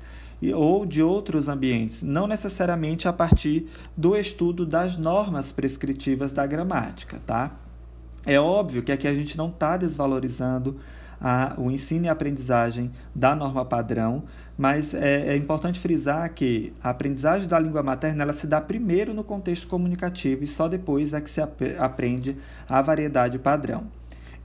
ou 0.55 0.85
de 0.85 1.03
outros 1.03 1.49
ambientes, 1.49 2.03
não 2.03 2.27
necessariamente 2.27 3.09
a 3.09 3.13
partir 3.13 3.69
do 3.97 4.17
estudo 4.17 4.67
das 4.67 4.97
normas 4.97 5.51
prescritivas 5.51 6.33
da 6.33 6.47
gramática, 6.47 7.19
tá? 7.27 7.53
É 8.25 8.39
óbvio 8.39 8.83
que 8.83 8.93
aqui 8.93 9.09
a 9.09 9.15
gente 9.15 9.37
não 9.37 9.49
está 9.49 9.77
desvalorizando 9.77 10.79
a, 11.21 11.55
o 11.57 11.71
ensino 11.71 12.07
e 12.07 12.09
a 12.09 12.13
aprendizagem 12.13 12.91
da 13.15 13.35
norma 13.35 13.65
padrão, 13.65 14.25
mas 14.59 14.95
é, 14.95 15.29
é, 15.29 15.37
importante 15.37 15.79
frisar 15.79 16.33
que 16.33 16.73
a 16.83 16.91
aprendizagem 16.91 17.49
da 17.49 17.59
língua 17.59 17.83
materna 17.83 18.23
ela 18.23 18.33
se 18.33 18.47
dá 18.47 18.61
primeiro 18.61 19.15
no 19.15 19.23
contexto 19.23 19.69
comunicativo 19.69 20.45
e 20.45 20.47
só 20.47 20.69
depois 20.69 21.13
é 21.13 21.21
que 21.21 21.31
se 21.31 21.41
ap 21.41 21.63
aprende 21.79 22.37
a 22.69 22.81
variedade 22.81 23.39
padrão. 23.39 23.87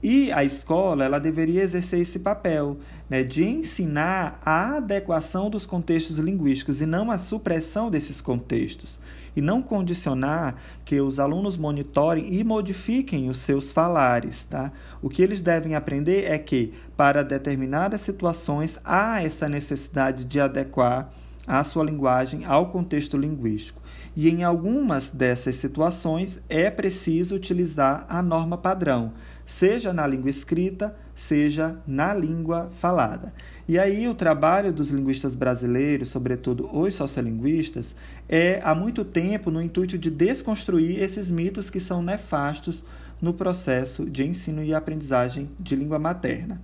E 0.02 0.32
a 0.32 0.42
escola 0.42 1.04
ela 1.04 1.20
deveria 1.20 1.62
exercer 1.62 2.00
esse 2.00 2.18
papel 2.18 2.78
né, 3.08 3.22
de 3.22 3.44
ensinar 3.44 4.40
a 4.44 4.78
adequação 4.78 5.48
dos 5.48 5.64
contextos 5.64 6.18
linguísticos 6.18 6.80
e 6.80 6.86
não 6.86 7.10
a 7.10 7.18
supressão 7.18 7.88
desses 7.88 8.20
contextos. 8.20 8.98
E 9.36 9.40
não 9.40 9.62
condicionar 9.62 10.56
que 10.84 11.00
os 11.00 11.20
alunos 11.20 11.56
monitorem 11.56 12.34
e 12.34 12.42
modifiquem 12.42 13.30
os 13.30 13.38
seus 13.38 13.70
falares. 13.70 14.44
Tá? 14.44 14.72
O 15.00 15.08
que 15.08 15.22
eles 15.22 15.40
devem 15.40 15.74
aprender 15.74 16.24
é 16.24 16.36
que, 16.36 16.72
para 16.96 17.22
determinadas 17.22 18.00
situações, 18.00 18.78
há 18.84 19.22
essa 19.22 19.48
necessidade 19.48 20.24
de 20.24 20.40
adequar 20.40 21.10
a 21.46 21.62
sua 21.64 21.84
linguagem 21.84 22.44
ao 22.44 22.70
contexto 22.70 23.16
linguístico. 23.16 23.80
E 24.14 24.28
em 24.28 24.42
algumas 24.42 25.08
dessas 25.08 25.54
situações 25.54 26.42
é 26.48 26.70
preciso 26.70 27.34
utilizar 27.34 28.04
a 28.08 28.20
norma 28.20 28.58
padrão 28.58 29.12
seja 29.52 29.92
na 29.92 30.06
língua 30.06 30.30
escrita, 30.30 30.96
seja 31.14 31.76
na 31.86 32.14
língua 32.14 32.70
falada. 32.72 33.34
E 33.68 33.78
aí 33.78 34.08
o 34.08 34.14
trabalho 34.14 34.72
dos 34.72 34.90
linguistas 34.90 35.34
brasileiros, 35.34 36.08
sobretudo 36.08 36.66
os 36.74 36.94
sociolinguistas, 36.94 37.94
é 38.26 38.62
há 38.64 38.74
muito 38.74 39.04
tempo 39.04 39.50
no 39.50 39.60
intuito 39.60 39.98
de 39.98 40.10
desconstruir 40.10 41.02
esses 41.02 41.30
mitos 41.30 41.68
que 41.68 41.78
são 41.78 42.02
nefastos 42.02 42.82
no 43.20 43.34
processo 43.34 44.08
de 44.08 44.26
ensino 44.26 44.64
e 44.64 44.74
aprendizagem 44.74 45.50
de 45.60 45.76
língua 45.76 45.98
materna. 45.98 46.58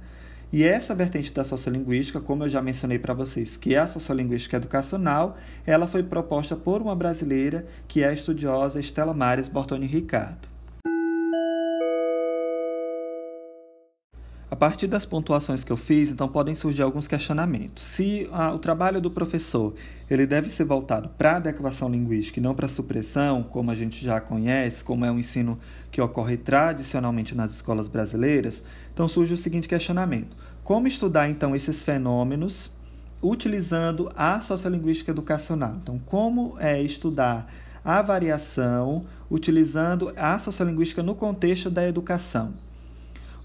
E 0.50 0.64
essa 0.64 0.94
vertente 0.94 1.30
da 1.30 1.44
sociolinguística, 1.44 2.20
como 2.20 2.44
eu 2.44 2.48
já 2.48 2.62
mencionei 2.62 2.98
para 2.98 3.12
vocês, 3.12 3.58
que 3.58 3.74
é 3.74 3.78
a 3.80 3.86
sociolinguística 3.86 4.56
educacional, 4.56 5.36
ela 5.66 5.86
foi 5.86 6.02
proposta 6.02 6.56
por 6.56 6.80
uma 6.80 6.96
brasileira 6.96 7.66
que 7.86 8.02
é 8.02 8.08
a 8.08 8.14
estudiosa 8.14 8.80
Estela 8.80 9.12
Mares 9.12 9.46
Bortoni 9.46 9.86
Ricardo. 9.86 10.57
Partir 14.58 14.88
das 14.88 15.06
pontuações 15.06 15.62
que 15.62 15.70
eu 15.70 15.76
fiz, 15.76 16.10
então 16.10 16.28
podem 16.28 16.54
surgir 16.54 16.82
alguns 16.82 17.06
questionamentos. 17.06 17.86
Se 17.86 18.28
ah, 18.32 18.52
o 18.52 18.58
trabalho 18.58 19.00
do 19.00 19.10
professor 19.10 19.72
ele 20.10 20.26
deve 20.26 20.50
ser 20.50 20.64
voltado 20.64 21.08
para 21.10 21.32
a 21.32 21.36
adequação 21.36 21.88
linguística 21.88 22.40
e 22.40 22.42
não 22.42 22.54
para 22.54 22.66
a 22.66 22.68
supressão, 22.68 23.42
como 23.42 23.70
a 23.70 23.74
gente 23.74 24.04
já 24.04 24.20
conhece, 24.20 24.82
como 24.82 25.04
é 25.04 25.12
um 25.12 25.18
ensino 25.18 25.58
que 25.92 26.00
ocorre 26.00 26.36
tradicionalmente 26.36 27.34
nas 27.34 27.52
escolas 27.52 27.86
brasileiras, 27.86 28.62
então 28.92 29.06
surge 29.06 29.32
o 29.32 29.38
seguinte 29.38 29.68
questionamento: 29.68 30.36
como 30.64 30.88
estudar 30.88 31.28
então 31.28 31.54
esses 31.54 31.82
fenômenos 31.82 32.70
utilizando 33.22 34.10
a 34.16 34.40
sociolinguística 34.40 35.12
educacional? 35.12 35.76
Então, 35.80 35.98
como 36.00 36.56
é 36.58 36.82
estudar 36.82 37.48
a 37.84 38.02
variação 38.02 39.06
utilizando 39.30 40.12
a 40.16 40.38
sociolinguística 40.38 41.02
no 41.02 41.14
contexto 41.14 41.70
da 41.70 41.86
educação? 41.86 42.52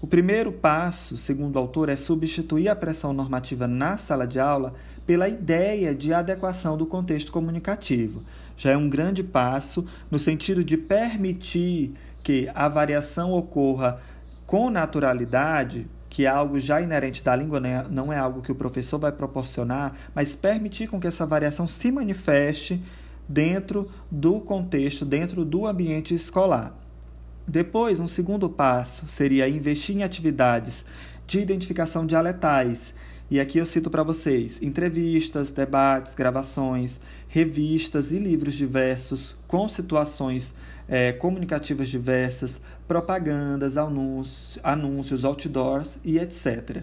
O 0.04 0.06
primeiro 0.06 0.52
passo, 0.52 1.16
segundo 1.16 1.56
o 1.56 1.58
autor, 1.58 1.88
é 1.88 1.96
substituir 1.96 2.68
a 2.68 2.76
pressão 2.76 3.14
normativa 3.14 3.66
na 3.66 3.96
sala 3.96 4.26
de 4.26 4.38
aula 4.38 4.74
pela 5.06 5.26
ideia 5.30 5.94
de 5.94 6.12
adequação 6.12 6.76
do 6.76 6.84
contexto 6.84 7.32
comunicativo. 7.32 8.22
Já 8.54 8.72
é 8.72 8.76
um 8.76 8.86
grande 8.86 9.22
passo 9.22 9.86
no 10.10 10.18
sentido 10.18 10.62
de 10.62 10.76
permitir 10.76 11.94
que 12.22 12.50
a 12.54 12.68
variação 12.68 13.32
ocorra 13.32 13.98
com 14.46 14.68
naturalidade, 14.68 15.86
que 16.10 16.26
é 16.26 16.28
algo 16.28 16.60
já 16.60 16.82
inerente 16.82 17.24
da 17.24 17.34
língua, 17.34 17.58
né? 17.58 17.86
não 17.88 18.12
é 18.12 18.18
algo 18.18 18.42
que 18.42 18.52
o 18.52 18.54
professor 18.54 18.98
vai 18.98 19.10
proporcionar, 19.10 19.94
mas 20.14 20.36
permitir 20.36 20.86
com 20.86 21.00
que 21.00 21.06
essa 21.06 21.24
variação 21.24 21.66
se 21.66 21.90
manifeste 21.90 22.78
dentro 23.26 23.90
do 24.10 24.38
contexto, 24.38 25.02
dentro 25.02 25.46
do 25.46 25.66
ambiente 25.66 26.14
escolar. 26.14 26.83
Depois, 27.46 28.00
um 28.00 28.08
segundo 28.08 28.48
passo 28.48 29.06
seria 29.06 29.48
investir 29.48 29.96
em 29.96 30.02
atividades 30.02 30.84
de 31.26 31.38
identificação 31.38 32.06
dialetais. 32.06 32.94
E 33.30 33.40
aqui 33.40 33.58
eu 33.58 33.66
cito 33.66 33.90
para 33.90 34.02
vocês 34.02 34.62
entrevistas, 34.62 35.50
debates, 35.50 36.14
gravações, 36.14 37.00
revistas 37.28 38.12
e 38.12 38.18
livros 38.18 38.54
diversos 38.54 39.34
com 39.46 39.68
situações 39.68 40.54
é, 40.88 41.12
comunicativas 41.12 41.88
diversas, 41.88 42.60
propagandas, 42.86 43.76
anúncios, 43.76 44.58
anúncios, 44.62 45.24
outdoors 45.24 45.98
e 46.04 46.18
etc. 46.18 46.82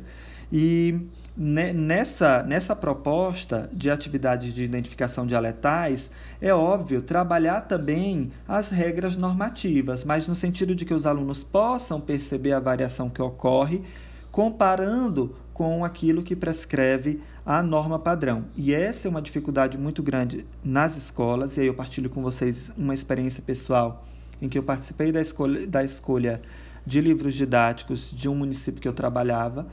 E 0.52 1.08
nessa, 1.36 2.44
nessa 2.44 2.76
proposta 2.76 3.70
de 3.72 3.90
atividades 3.90 4.54
de 4.54 4.64
identificação 4.64 5.26
dialetais, 5.26 6.12
é 6.42 6.54
óbvio 6.54 7.02
trabalhar 7.02 7.62
também 7.62 8.32
as 8.48 8.70
regras 8.70 9.16
normativas, 9.16 10.04
mas 10.04 10.28
no 10.28 10.36
sentido 10.36 10.76
de 10.76 10.84
que 10.84 10.94
os 10.94 11.06
alunos 11.06 11.44
possam 11.44 12.02
perceber 12.02 12.52
a 12.52 12.60
variação 12.60 13.10
que 13.10 13.22
ocorre 13.22 13.82
comparando 14.32 15.36
com 15.54 15.84
aquilo 15.84 16.24
que 16.24 16.36
prescreve 16.36 17.22
a 17.46 17.62
norma 17.62 18.00
padrão. 18.00 18.46
E 18.56 18.74
essa 18.74 19.08
é 19.08 19.12
uma 19.12 19.22
dificuldade 19.22 19.78
muito 19.78 20.02
grande 20.02 20.46
nas 20.64 20.96
escolas, 20.96 21.58
e 21.58 21.62
aí 21.62 21.68
eu 21.68 21.74
partilho 21.74 22.10
com 22.10 22.22
vocês 22.22 22.72
uma 22.78 22.94
experiência 22.94 23.44
pessoal 23.46 24.06
em 24.42 24.50
que 24.50 24.58
eu 24.58 24.64
participei 24.64 25.12
da 25.12 25.22
escolha, 25.22 25.68
da 25.68 25.84
escolha 25.84 26.42
de 26.86 27.00
livros 27.00 27.36
didáticos 27.36 28.12
de 28.12 28.28
um 28.28 28.36
município 28.36 28.82
que 28.82 28.88
eu 28.88 28.94
trabalhava 28.94 29.68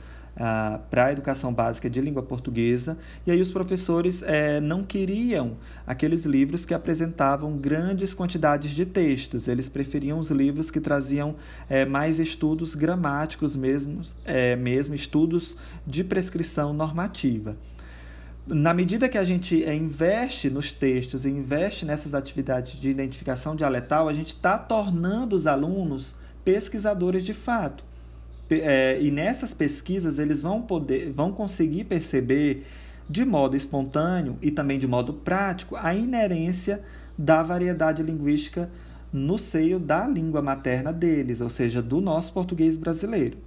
para 0.89 1.07
a 1.07 1.11
educação 1.11 1.53
básica 1.53 1.89
de 1.89 1.99
língua 1.99 2.23
portuguesa, 2.23 2.97
e 3.27 3.31
aí 3.31 3.41
os 3.41 3.51
professores 3.51 4.23
eh, 4.25 4.61
não 4.61 4.83
queriam 4.83 5.57
aqueles 5.85 6.25
livros 6.25 6.65
que 6.65 6.73
apresentavam 6.73 7.57
grandes 7.57 8.13
quantidades 8.13 8.71
de 8.71 8.85
textos, 8.85 9.49
eles 9.49 9.67
preferiam 9.67 10.17
os 10.17 10.31
livros 10.31 10.71
que 10.71 10.79
traziam 10.79 11.35
eh, 11.69 11.83
mais 11.83 12.19
estudos 12.19 12.73
gramáticos 12.73 13.53
mesmo, 13.53 14.01
eh, 14.23 14.55
mesmo 14.55 14.95
estudos 14.95 15.57
de 15.85 16.05
prescrição 16.05 16.71
normativa. 16.71 17.57
Na 18.47 18.73
medida 18.73 19.09
que 19.09 19.17
a 19.17 19.25
gente 19.25 19.57
investe 19.69 20.49
nos 20.49 20.71
textos 20.71 21.25
e 21.25 21.29
investe 21.29 21.85
nessas 21.85 22.13
atividades 22.13 22.79
de 22.79 22.89
identificação 22.89 23.55
dialetal, 23.55 24.07
a 24.07 24.13
gente 24.13 24.29
está 24.29 24.57
tornando 24.57 25.35
os 25.35 25.45
alunos 25.45 26.15
pesquisadores 26.45 27.25
de 27.25 27.33
fato 27.33 27.88
é, 28.49 28.99
e 29.01 29.11
nessas 29.11 29.53
pesquisas 29.53 30.19
eles 30.19 30.41
vão 30.41 30.61
poder, 30.61 31.11
vão 31.11 31.31
conseguir 31.31 31.83
perceber 31.83 32.65
de 33.09 33.25
modo 33.25 33.55
espontâneo 33.55 34.37
e 34.41 34.51
também 34.51 34.77
de 34.77 34.87
modo 34.87 35.13
prático 35.13 35.75
a 35.75 35.93
inerência 35.93 36.81
da 37.17 37.41
variedade 37.41 38.03
linguística 38.03 38.69
no 39.11 39.37
seio 39.37 39.79
da 39.79 40.07
língua 40.07 40.41
materna 40.41 40.93
deles, 40.93 41.41
ou 41.41 41.49
seja, 41.49 41.81
do 41.81 41.99
nosso 41.99 42.31
português 42.31 42.77
brasileiro. 42.77 43.37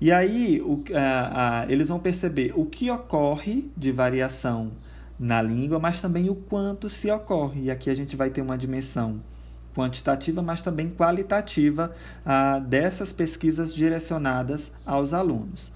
E 0.00 0.10
aí 0.10 0.60
o, 0.62 0.82
a, 0.94 1.60
a, 1.60 1.70
eles 1.70 1.88
vão 1.88 2.00
perceber 2.00 2.52
o 2.56 2.64
que 2.64 2.90
ocorre 2.90 3.70
de 3.76 3.92
variação 3.92 4.70
na 5.18 5.42
língua, 5.42 5.78
mas 5.78 6.00
também 6.00 6.30
o 6.30 6.34
quanto 6.34 6.88
se 6.88 7.10
ocorre. 7.10 7.64
E 7.64 7.70
aqui 7.70 7.90
a 7.90 7.94
gente 7.94 8.16
vai 8.16 8.30
ter 8.30 8.40
uma 8.40 8.56
dimensão 8.56 9.20
quantitativa, 9.74 10.42
mas 10.42 10.62
também 10.62 10.88
qualitativa 10.88 11.92
ah, 12.24 12.58
dessas 12.58 13.12
pesquisas 13.12 13.74
direcionadas 13.74 14.72
aos 14.84 15.12
alunos. 15.12 15.72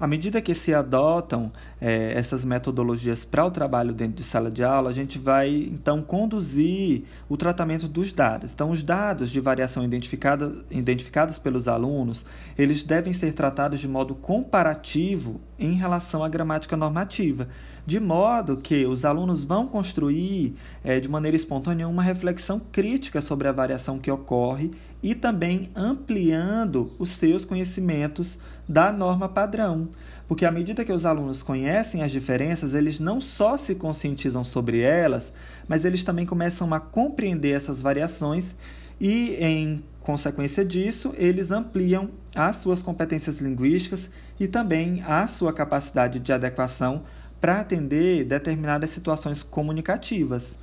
À 0.00 0.06
medida 0.06 0.40
que 0.40 0.54
se 0.54 0.72
adotam 0.72 1.52
é, 1.78 2.14
essas 2.14 2.42
metodologias 2.42 3.22
para 3.22 3.44
o 3.44 3.50
trabalho 3.50 3.92
dentro 3.92 4.14
de 4.14 4.24
sala 4.24 4.50
de 4.50 4.64
aula, 4.64 4.88
a 4.88 4.94
gente 4.94 5.18
vai 5.18 5.50
então 5.50 6.00
conduzir 6.00 7.04
o 7.28 7.36
tratamento 7.36 7.86
dos 7.86 8.10
dados. 8.10 8.50
Então, 8.50 8.70
os 8.70 8.82
dados 8.82 9.30
de 9.30 9.38
variação 9.40 9.84
identificada, 9.84 10.52
identificados 10.70 11.38
pelos 11.38 11.68
alunos, 11.68 12.24
eles 12.56 12.82
devem 12.82 13.12
ser 13.12 13.34
tratados 13.34 13.78
de 13.78 13.86
modo 13.86 14.14
comparativo 14.14 15.38
em 15.58 15.74
relação 15.74 16.24
à 16.24 16.30
gramática 16.30 16.78
normativa, 16.78 17.46
de 17.86 17.98
modo 17.98 18.56
que 18.56 18.86
os 18.86 19.04
alunos 19.04 19.42
vão 19.42 19.66
construir 19.66 20.54
é, 20.84 21.00
de 21.00 21.08
maneira 21.08 21.36
espontânea 21.36 21.88
uma 21.88 22.02
reflexão 22.02 22.60
crítica 22.72 23.20
sobre 23.20 23.48
a 23.48 23.52
variação 23.52 23.98
que 23.98 24.10
ocorre 24.10 24.70
e 25.02 25.14
também 25.14 25.70
ampliando 25.74 26.92
os 26.98 27.10
seus 27.10 27.44
conhecimentos 27.44 28.38
da 28.68 28.92
norma 28.92 29.28
padrão. 29.28 29.88
Porque 30.28 30.44
à 30.44 30.52
medida 30.52 30.84
que 30.84 30.92
os 30.92 31.04
alunos 31.04 31.42
conhecem 31.42 32.02
as 32.02 32.12
diferenças, 32.12 32.72
eles 32.72 33.00
não 33.00 33.20
só 33.20 33.56
se 33.56 33.74
conscientizam 33.74 34.44
sobre 34.44 34.80
elas, 34.80 35.32
mas 35.66 35.84
eles 35.84 36.04
também 36.04 36.24
começam 36.24 36.72
a 36.72 36.78
compreender 36.78 37.56
essas 37.56 37.82
variações 37.82 38.54
e, 39.00 39.34
em 39.40 39.82
consequência 40.00 40.64
disso, 40.64 41.12
eles 41.16 41.50
ampliam 41.50 42.10
as 42.34 42.56
suas 42.56 42.82
competências 42.82 43.40
linguísticas 43.40 44.10
e 44.38 44.46
também 44.46 45.02
a 45.06 45.26
sua 45.26 45.52
capacidade 45.52 46.20
de 46.20 46.32
adequação 46.32 47.02
para 47.40 47.60
atender 47.60 48.24
determinadas 48.24 48.90
situações 48.90 49.42
comunicativas. 49.42 50.58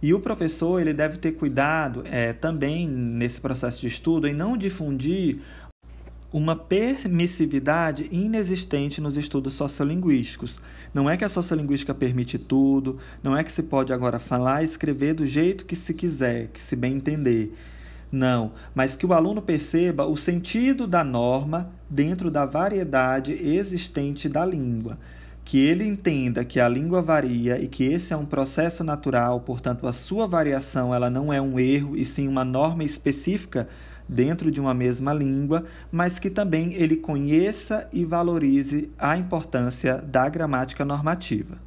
E 0.00 0.12
o 0.12 0.20
professor 0.20 0.80
ele 0.80 0.92
deve 0.92 1.18
ter 1.18 1.32
cuidado 1.32 2.02
é, 2.10 2.32
também 2.32 2.88
nesse 2.88 3.40
processo 3.40 3.80
de 3.80 3.86
estudo 3.86 4.26
em 4.26 4.34
não 4.34 4.56
difundir 4.56 5.40
uma 6.32 6.56
permissividade 6.56 8.08
inexistente 8.10 9.00
nos 9.00 9.16
estudos 9.16 9.54
sociolinguísticos. 9.54 10.58
Não 10.94 11.08
é 11.08 11.16
que 11.16 11.24
a 11.24 11.28
sociolinguística 11.28 11.94
permite 11.94 12.38
tudo, 12.38 12.98
não 13.22 13.36
é 13.36 13.44
que 13.44 13.52
se 13.52 13.62
pode 13.62 13.92
agora 13.92 14.18
falar 14.18 14.62
e 14.62 14.64
escrever 14.64 15.14
do 15.14 15.26
jeito 15.26 15.66
que 15.66 15.76
se 15.76 15.92
quiser, 15.92 16.48
que 16.48 16.62
se 16.62 16.74
bem 16.74 16.94
entender. 16.94 17.54
Não, 18.10 18.52
mas 18.74 18.96
que 18.96 19.06
o 19.06 19.12
aluno 19.12 19.40
perceba 19.40 20.06
o 20.06 20.16
sentido 20.16 20.86
da 20.86 21.04
norma 21.04 21.70
dentro 21.88 22.30
da 22.30 22.44
variedade 22.44 23.32
existente 23.32 24.28
da 24.28 24.44
língua. 24.44 24.98
Que 25.44 25.58
ele 25.58 25.84
entenda 25.84 26.44
que 26.44 26.60
a 26.60 26.68
língua 26.68 27.02
varia 27.02 27.60
e 27.60 27.66
que 27.66 27.84
esse 27.84 28.12
é 28.12 28.16
um 28.16 28.24
processo 28.24 28.84
natural, 28.84 29.40
portanto, 29.40 29.86
a 29.86 29.92
sua 29.92 30.26
variação 30.26 30.94
ela 30.94 31.10
não 31.10 31.32
é 31.32 31.40
um 31.40 31.58
erro 31.58 31.96
e 31.96 32.04
sim 32.04 32.28
uma 32.28 32.44
norma 32.44 32.84
específica 32.84 33.68
dentro 34.08 34.50
de 34.50 34.60
uma 34.60 34.74
mesma 34.74 35.12
língua, 35.12 35.64
mas 35.90 36.18
que 36.18 36.30
também 36.30 36.74
ele 36.74 36.96
conheça 36.96 37.88
e 37.92 38.04
valorize 38.04 38.90
a 38.98 39.16
importância 39.16 39.96
da 39.96 40.28
gramática 40.28 40.84
normativa. 40.84 41.58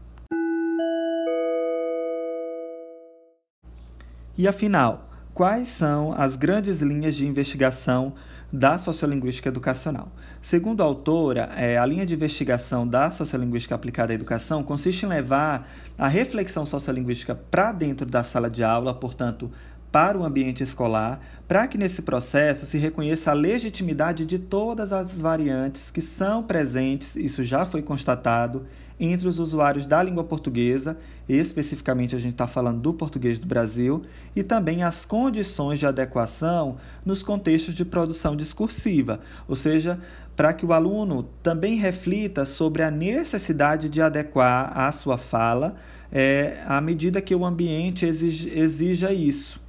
E 4.37 4.47
afinal, 4.47 5.09
quais 5.33 5.69
são 5.69 6.13
as 6.17 6.35
grandes 6.35 6.81
linhas 6.81 7.15
de 7.15 7.25
investigação 7.25 8.13
da 8.51 8.77
sociolinguística 8.77 9.49
educacional. 9.49 10.11
Segundo 10.41 10.81
a 10.81 10.85
autora, 10.85 11.49
é, 11.55 11.77
a 11.77 11.85
linha 11.85 12.05
de 12.05 12.13
investigação 12.13 12.87
da 12.87 13.11
sociolinguística 13.11 13.75
aplicada 13.75 14.13
à 14.13 14.15
educação 14.15 14.63
consiste 14.63 15.05
em 15.05 15.09
levar 15.09 15.69
a 15.97 16.07
reflexão 16.07 16.65
sociolinguística 16.65 17.35
para 17.35 17.71
dentro 17.71 18.05
da 18.05 18.23
sala 18.23 18.49
de 18.49 18.63
aula, 18.63 18.93
portanto, 18.93 19.51
para 19.91 20.17
o 20.17 20.25
ambiente 20.25 20.61
escolar, 20.61 21.21
para 21.47 21.67
que 21.67 21.77
nesse 21.77 22.01
processo 22.01 22.65
se 22.65 22.77
reconheça 22.77 23.31
a 23.31 23.33
legitimidade 23.33 24.25
de 24.25 24.37
todas 24.37 24.91
as 24.91 25.19
variantes 25.21 25.89
que 25.89 26.01
são 26.01 26.43
presentes, 26.43 27.15
isso 27.15 27.45
já 27.45 27.65
foi 27.65 27.81
constatado, 27.81 28.65
entre 28.99 29.27
os 29.27 29.39
usuários 29.39 29.85
da 29.85 30.01
língua 30.01 30.23
portuguesa, 30.23 30.97
especificamente 31.27 32.15
a 32.15 32.19
gente 32.19 32.33
está 32.33 32.47
falando 32.47 32.79
do 32.79 32.93
português 32.93 33.39
do 33.39 33.47
Brasil, 33.47 34.03
e 34.35 34.43
também 34.43 34.83
as 34.83 35.05
condições 35.05 35.79
de 35.79 35.85
adequação 35.85 36.77
nos 37.05 37.21
contextos 37.23 37.75
de 37.75 37.83
produção 37.83 38.35
discursiva, 38.35 39.19
ou 39.47 39.55
seja, 39.55 39.99
para 40.35 40.53
que 40.53 40.65
o 40.65 40.73
aluno 40.73 41.27
também 41.41 41.75
reflita 41.75 42.45
sobre 42.45 42.83
a 42.83 42.91
necessidade 42.91 43.89
de 43.89 44.01
adequar 44.01 44.71
a 44.77 44.91
sua 44.91 45.17
fala 45.17 45.75
é, 46.11 46.63
à 46.65 46.79
medida 46.79 47.21
que 47.21 47.33
o 47.33 47.45
ambiente 47.45 48.05
exija 48.05 49.11
isso. 49.11 49.64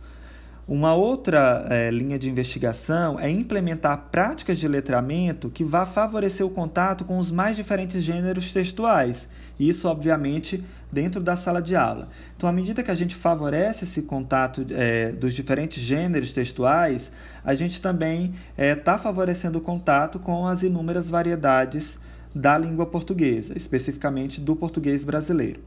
Uma 0.68 0.94
outra 0.94 1.64
é, 1.70 1.92
linha 1.92 2.18
de 2.18 2.28
investigação 2.28 3.20
é 3.20 3.30
implementar 3.30 4.08
práticas 4.10 4.58
de 4.58 4.66
letramento 4.66 5.48
que 5.48 5.62
vá 5.62 5.86
favorecer 5.86 6.44
o 6.44 6.50
contato 6.50 7.04
com 7.04 7.20
os 7.20 7.30
mais 7.30 7.56
diferentes 7.56 8.02
gêneros 8.02 8.52
textuais. 8.52 9.28
Isso, 9.60 9.86
obviamente, 9.86 10.64
dentro 10.90 11.20
da 11.20 11.36
sala 11.36 11.62
de 11.62 11.76
aula. 11.76 12.08
Então, 12.36 12.48
à 12.48 12.52
medida 12.52 12.82
que 12.82 12.90
a 12.90 12.96
gente 12.96 13.14
favorece 13.14 13.84
esse 13.84 14.02
contato 14.02 14.66
é, 14.70 15.12
dos 15.12 15.34
diferentes 15.34 15.80
gêneros 15.80 16.32
textuais, 16.32 17.12
a 17.44 17.54
gente 17.54 17.80
também 17.80 18.34
está 18.58 18.94
é, 18.94 18.98
favorecendo 18.98 19.58
o 19.58 19.60
contato 19.62 20.18
com 20.18 20.48
as 20.48 20.64
inúmeras 20.64 21.08
variedades 21.08 21.96
da 22.34 22.58
língua 22.58 22.86
portuguesa, 22.86 23.52
especificamente 23.56 24.40
do 24.40 24.56
português 24.56 25.04
brasileiro. 25.04 25.60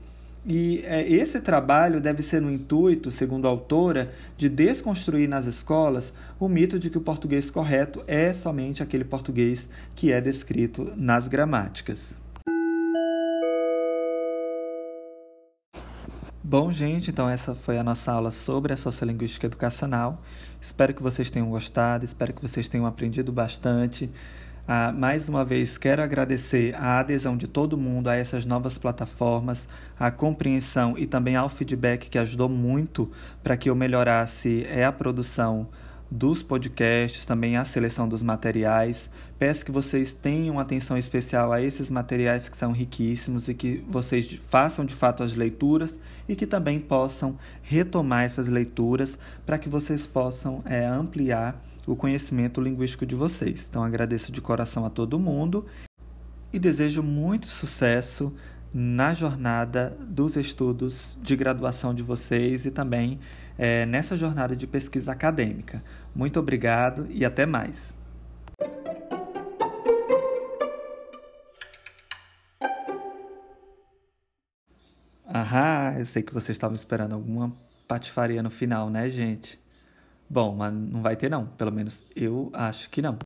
E 0.46 0.82
é, 0.86 1.08
esse 1.12 1.42
trabalho 1.42 2.00
deve 2.00 2.24
ser 2.24 2.42
no 2.42 2.50
intuito, 2.50 3.12
segundo 3.12 3.46
a 3.46 3.50
autora, 3.50 4.14
de 4.38 4.48
desconstruir 4.48 5.28
nas 5.28 5.46
escolas 5.46 6.14
o 6.40 6.48
mito 6.48 6.80
de 6.80 6.90
que 6.90 6.98
o 6.98 7.02
português 7.02 7.52
correto 7.52 8.04
é 8.08 8.34
somente 8.34 8.82
aquele 8.82 9.04
português 9.04 9.68
que 9.96 10.12
é 10.12 10.22
descrito 10.22 10.94
nas 10.96 11.28
gramáticas. 11.28 12.16
Bom, 16.42 16.72
gente, 16.72 17.12
então 17.12 17.30
essa 17.30 17.54
foi 17.54 17.78
a 17.78 17.84
nossa 17.84 18.12
aula 18.12 18.32
sobre 18.32 18.74
a 18.74 18.78
sociolinguística 18.78 19.46
educacional. 19.46 20.20
Espero 20.60 20.96
que 20.96 21.04
vocês 21.04 21.30
tenham 21.30 21.48
gostado, 21.48 22.04
espero 22.04 22.34
que 22.34 22.42
vocês 22.42 22.68
tenham 22.68 22.88
aprendido 22.88 23.32
bastante. 23.32 24.10
Ah, 24.72 24.92
mais 24.92 25.28
uma 25.28 25.44
vez, 25.44 25.80
quero 25.80 26.04
agradecer 26.04 26.76
a 26.76 27.00
adesão 27.00 27.36
de 27.36 27.48
todo 27.48 27.76
mundo 27.76 28.08
a 28.08 28.16
essas 28.16 28.46
novas 28.46 28.78
plataformas, 28.78 29.68
a 30.00 30.12
compreensão 30.12 30.96
e 30.96 31.08
também 31.08 31.36
ao 31.36 31.50
feedback 31.50 32.08
que 32.08 32.20
ajudou 32.20 32.48
muito 32.48 33.10
para 33.42 33.58
que 33.58 33.68
eu 33.68 33.74
melhorasse 33.74 34.64
é 34.70 34.86
a 34.86 34.92
produção 34.92 35.68
dos 36.12 36.44
podcasts, 36.44 37.26
também 37.26 37.58
a 37.58 37.66
seleção 37.66 38.08
dos 38.08 38.22
materiais. 38.22 39.10
Peço 39.40 39.66
que 39.66 39.72
vocês 39.72 40.14
tenham 40.14 40.60
atenção 40.60 41.00
especial 41.00 41.52
a 41.52 41.60
esses 41.60 41.90
materiais 41.90 42.48
que 42.48 42.56
são 42.56 42.72
riquíssimos 42.72 43.50
e 43.50 43.56
que 43.56 43.84
vocês 43.90 44.32
façam 44.50 44.86
de 44.86 44.94
fato 44.94 45.24
as 45.24 45.34
leituras 45.34 46.00
e 46.28 46.36
que 46.36 46.46
também 46.46 46.80
possam 46.80 47.40
retomar 47.64 48.24
essas 48.24 48.48
leituras 48.48 49.18
para 49.48 49.58
que 49.58 49.68
vocês 49.68 50.06
possam 50.06 50.62
é, 50.64 50.86
ampliar 50.86 51.60
o 51.92 51.96
conhecimento 51.96 52.62
linguístico 52.62 53.06
de 53.06 53.16
vocês. 53.16 53.66
Então 53.68 53.84
agradeço 53.84 54.32
de 54.32 54.40
coração 54.40 54.86
a 54.86 54.90
todo 54.90 55.20
mundo 55.20 55.66
e 56.54 56.60
desejo 56.60 57.02
muito 57.02 57.48
sucesso 57.48 58.32
na 58.72 59.16
jornada 59.16 59.98
dos 60.00 60.36
estudos 60.36 61.18
de 61.24 61.36
graduação 61.36 61.92
de 61.94 62.04
vocês 62.04 62.66
e 62.66 62.72
também 62.72 63.20
é, 63.58 63.88
nessa 63.88 64.16
jornada 64.16 64.56
de 64.56 64.68
pesquisa 64.68 65.12
acadêmica. 65.12 65.84
Muito 66.14 66.40
obrigado 66.40 67.08
e 67.10 67.26
até 67.26 67.48
mais. 67.48 67.98
Aham, 75.28 75.96
eu 75.98 76.06
sei 76.06 76.22
que 76.22 76.34
vocês 76.34 76.56
estavam 76.56 76.76
esperando 76.76 77.14
alguma 77.14 77.52
patifaria 77.88 78.44
no 78.44 78.52
final, 78.52 78.92
né, 78.92 79.10
gente? 79.10 79.60
Bom, 80.30 80.56
mas 80.56 80.72
não 80.72 81.02
vai 81.02 81.16
ter 81.16 81.30
não. 81.30 81.48
Pelo 81.48 81.72
menos 81.72 82.06
eu 82.16 82.52
acho 82.54 82.90
que 82.90 83.02
não. 83.02 83.18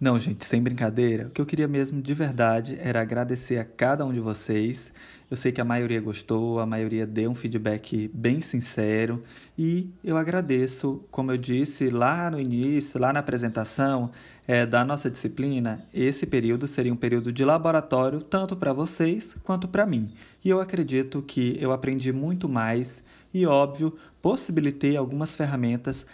Não, 0.00 0.16
gente, 0.18 0.44
sem 0.44 0.62
brincadeira, 0.62 1.26
o 1.26 1.30
que 1.30 1.40
eu 1.40 1.46
queria 1.46 1.66
mesmo 1.66 2.00
de 2.00 2.14
verdade 2.14 2.78
era 2.80 3.00
agradecer 3.00 3.58
a 3.58 3.64
cada 3.64 4.04
um 4.04 4.12
de 4.12 4.20
vocês. 4.20 4.92
Eu 5.30 5.36
sei 5.36 5.50
que 5.50 5.60
a 5.60 5.64
maioria 5.64 6.00
gostou, 6.00 6.60
a 6.60 6.66
maioria 6.66 7.06
deu 7.06 7.30
um 7.30 7.34
feedback 7.34 8.08
bem 8.14 8.40
sincero 8.40 9.24
e 9.58 9.90
eu 10.04 10.16
agradeço, 10.16 11.04
como 11.10 11.32
eu 11.32 11.36
disse 11.36 11.90
lá 11.90 12.30
no 12.30 12.38
início, 12.38 13.00
lá 13.00 13.12
na 13.12 13.20
apresentação 13.20 14.10
é, 14.48 14.64
da 14.64 14.82
nossa 14.82 15.10
disciplina, 15.10 15.86
esse 15.92 16.24
período 16.24 16.66
seria 16.66 16.92
um 16.92 16.96
período 16.96 17.30
de 17.30 17.44
laboratório 17.44 18.22
tanto 18.22 18.56
para 18.56 18.72
vocês 18.72 19.36
quanto 19.44 19.68
para 19.68 19.84
mim. 19.84 20.10
E 20.42 20.48
eu 20.48 20.58
acredito 20.58 21.20
que 21.20 21.58
eu 21.60 21.70
aprendi 21.70 22.10
muito 22.14 22.48
mais 22.48 23.04
e, 23.32 23.44
óbvio, 23.44 23.94
possibilitei 24.22 24.96
algumas 24.96 25.36
ferramentas 25.36 26.06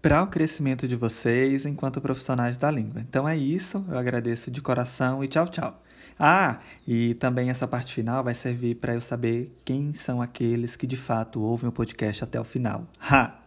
para 0.00 0.22
o 0.22 0.28
crescimento 0.28 0.86
de 0.86 0.94
vocês 0.94 1.66
enquanto 1.66 2.00
profissionais 2.00 2.56
da 2.56 2.70
língua. 2.70 3.00
Então 3.00 3.28
é 3.28 3.36
isso, 3.36 3.84
eu 3.88 3.98
agradeço 3.98 4.48
de 4.48 4.62
coração 4.62 5.24
e 5.24 5.26
tchau, 5.26 5.48
tchau. 5.48 5.82
Ah, 6.16 6.60
e 6.86 7.14
também 7.14 7.50
essa 7.50 7.66
parte 7.66 7.92
final 7.92 8.22
vai 8.22 8.32
servir 8.32 8.76
para 8.76 8.94
eu 8.94 9.00
saber 9.00 9.52
quem 9.64 9.92
são 9.92 10.22
aqueles 10.22 10.76
que 10.76 10.86
de 10.86 10.96
fato 10.96 11.42
ouvem 11.42 11.68
o 11.68 11.72
podcast 11.72 12.22
até 12.22 12.40
o 12.40 12.44
final. 12.44 12.86
Ha! 13.00 13.40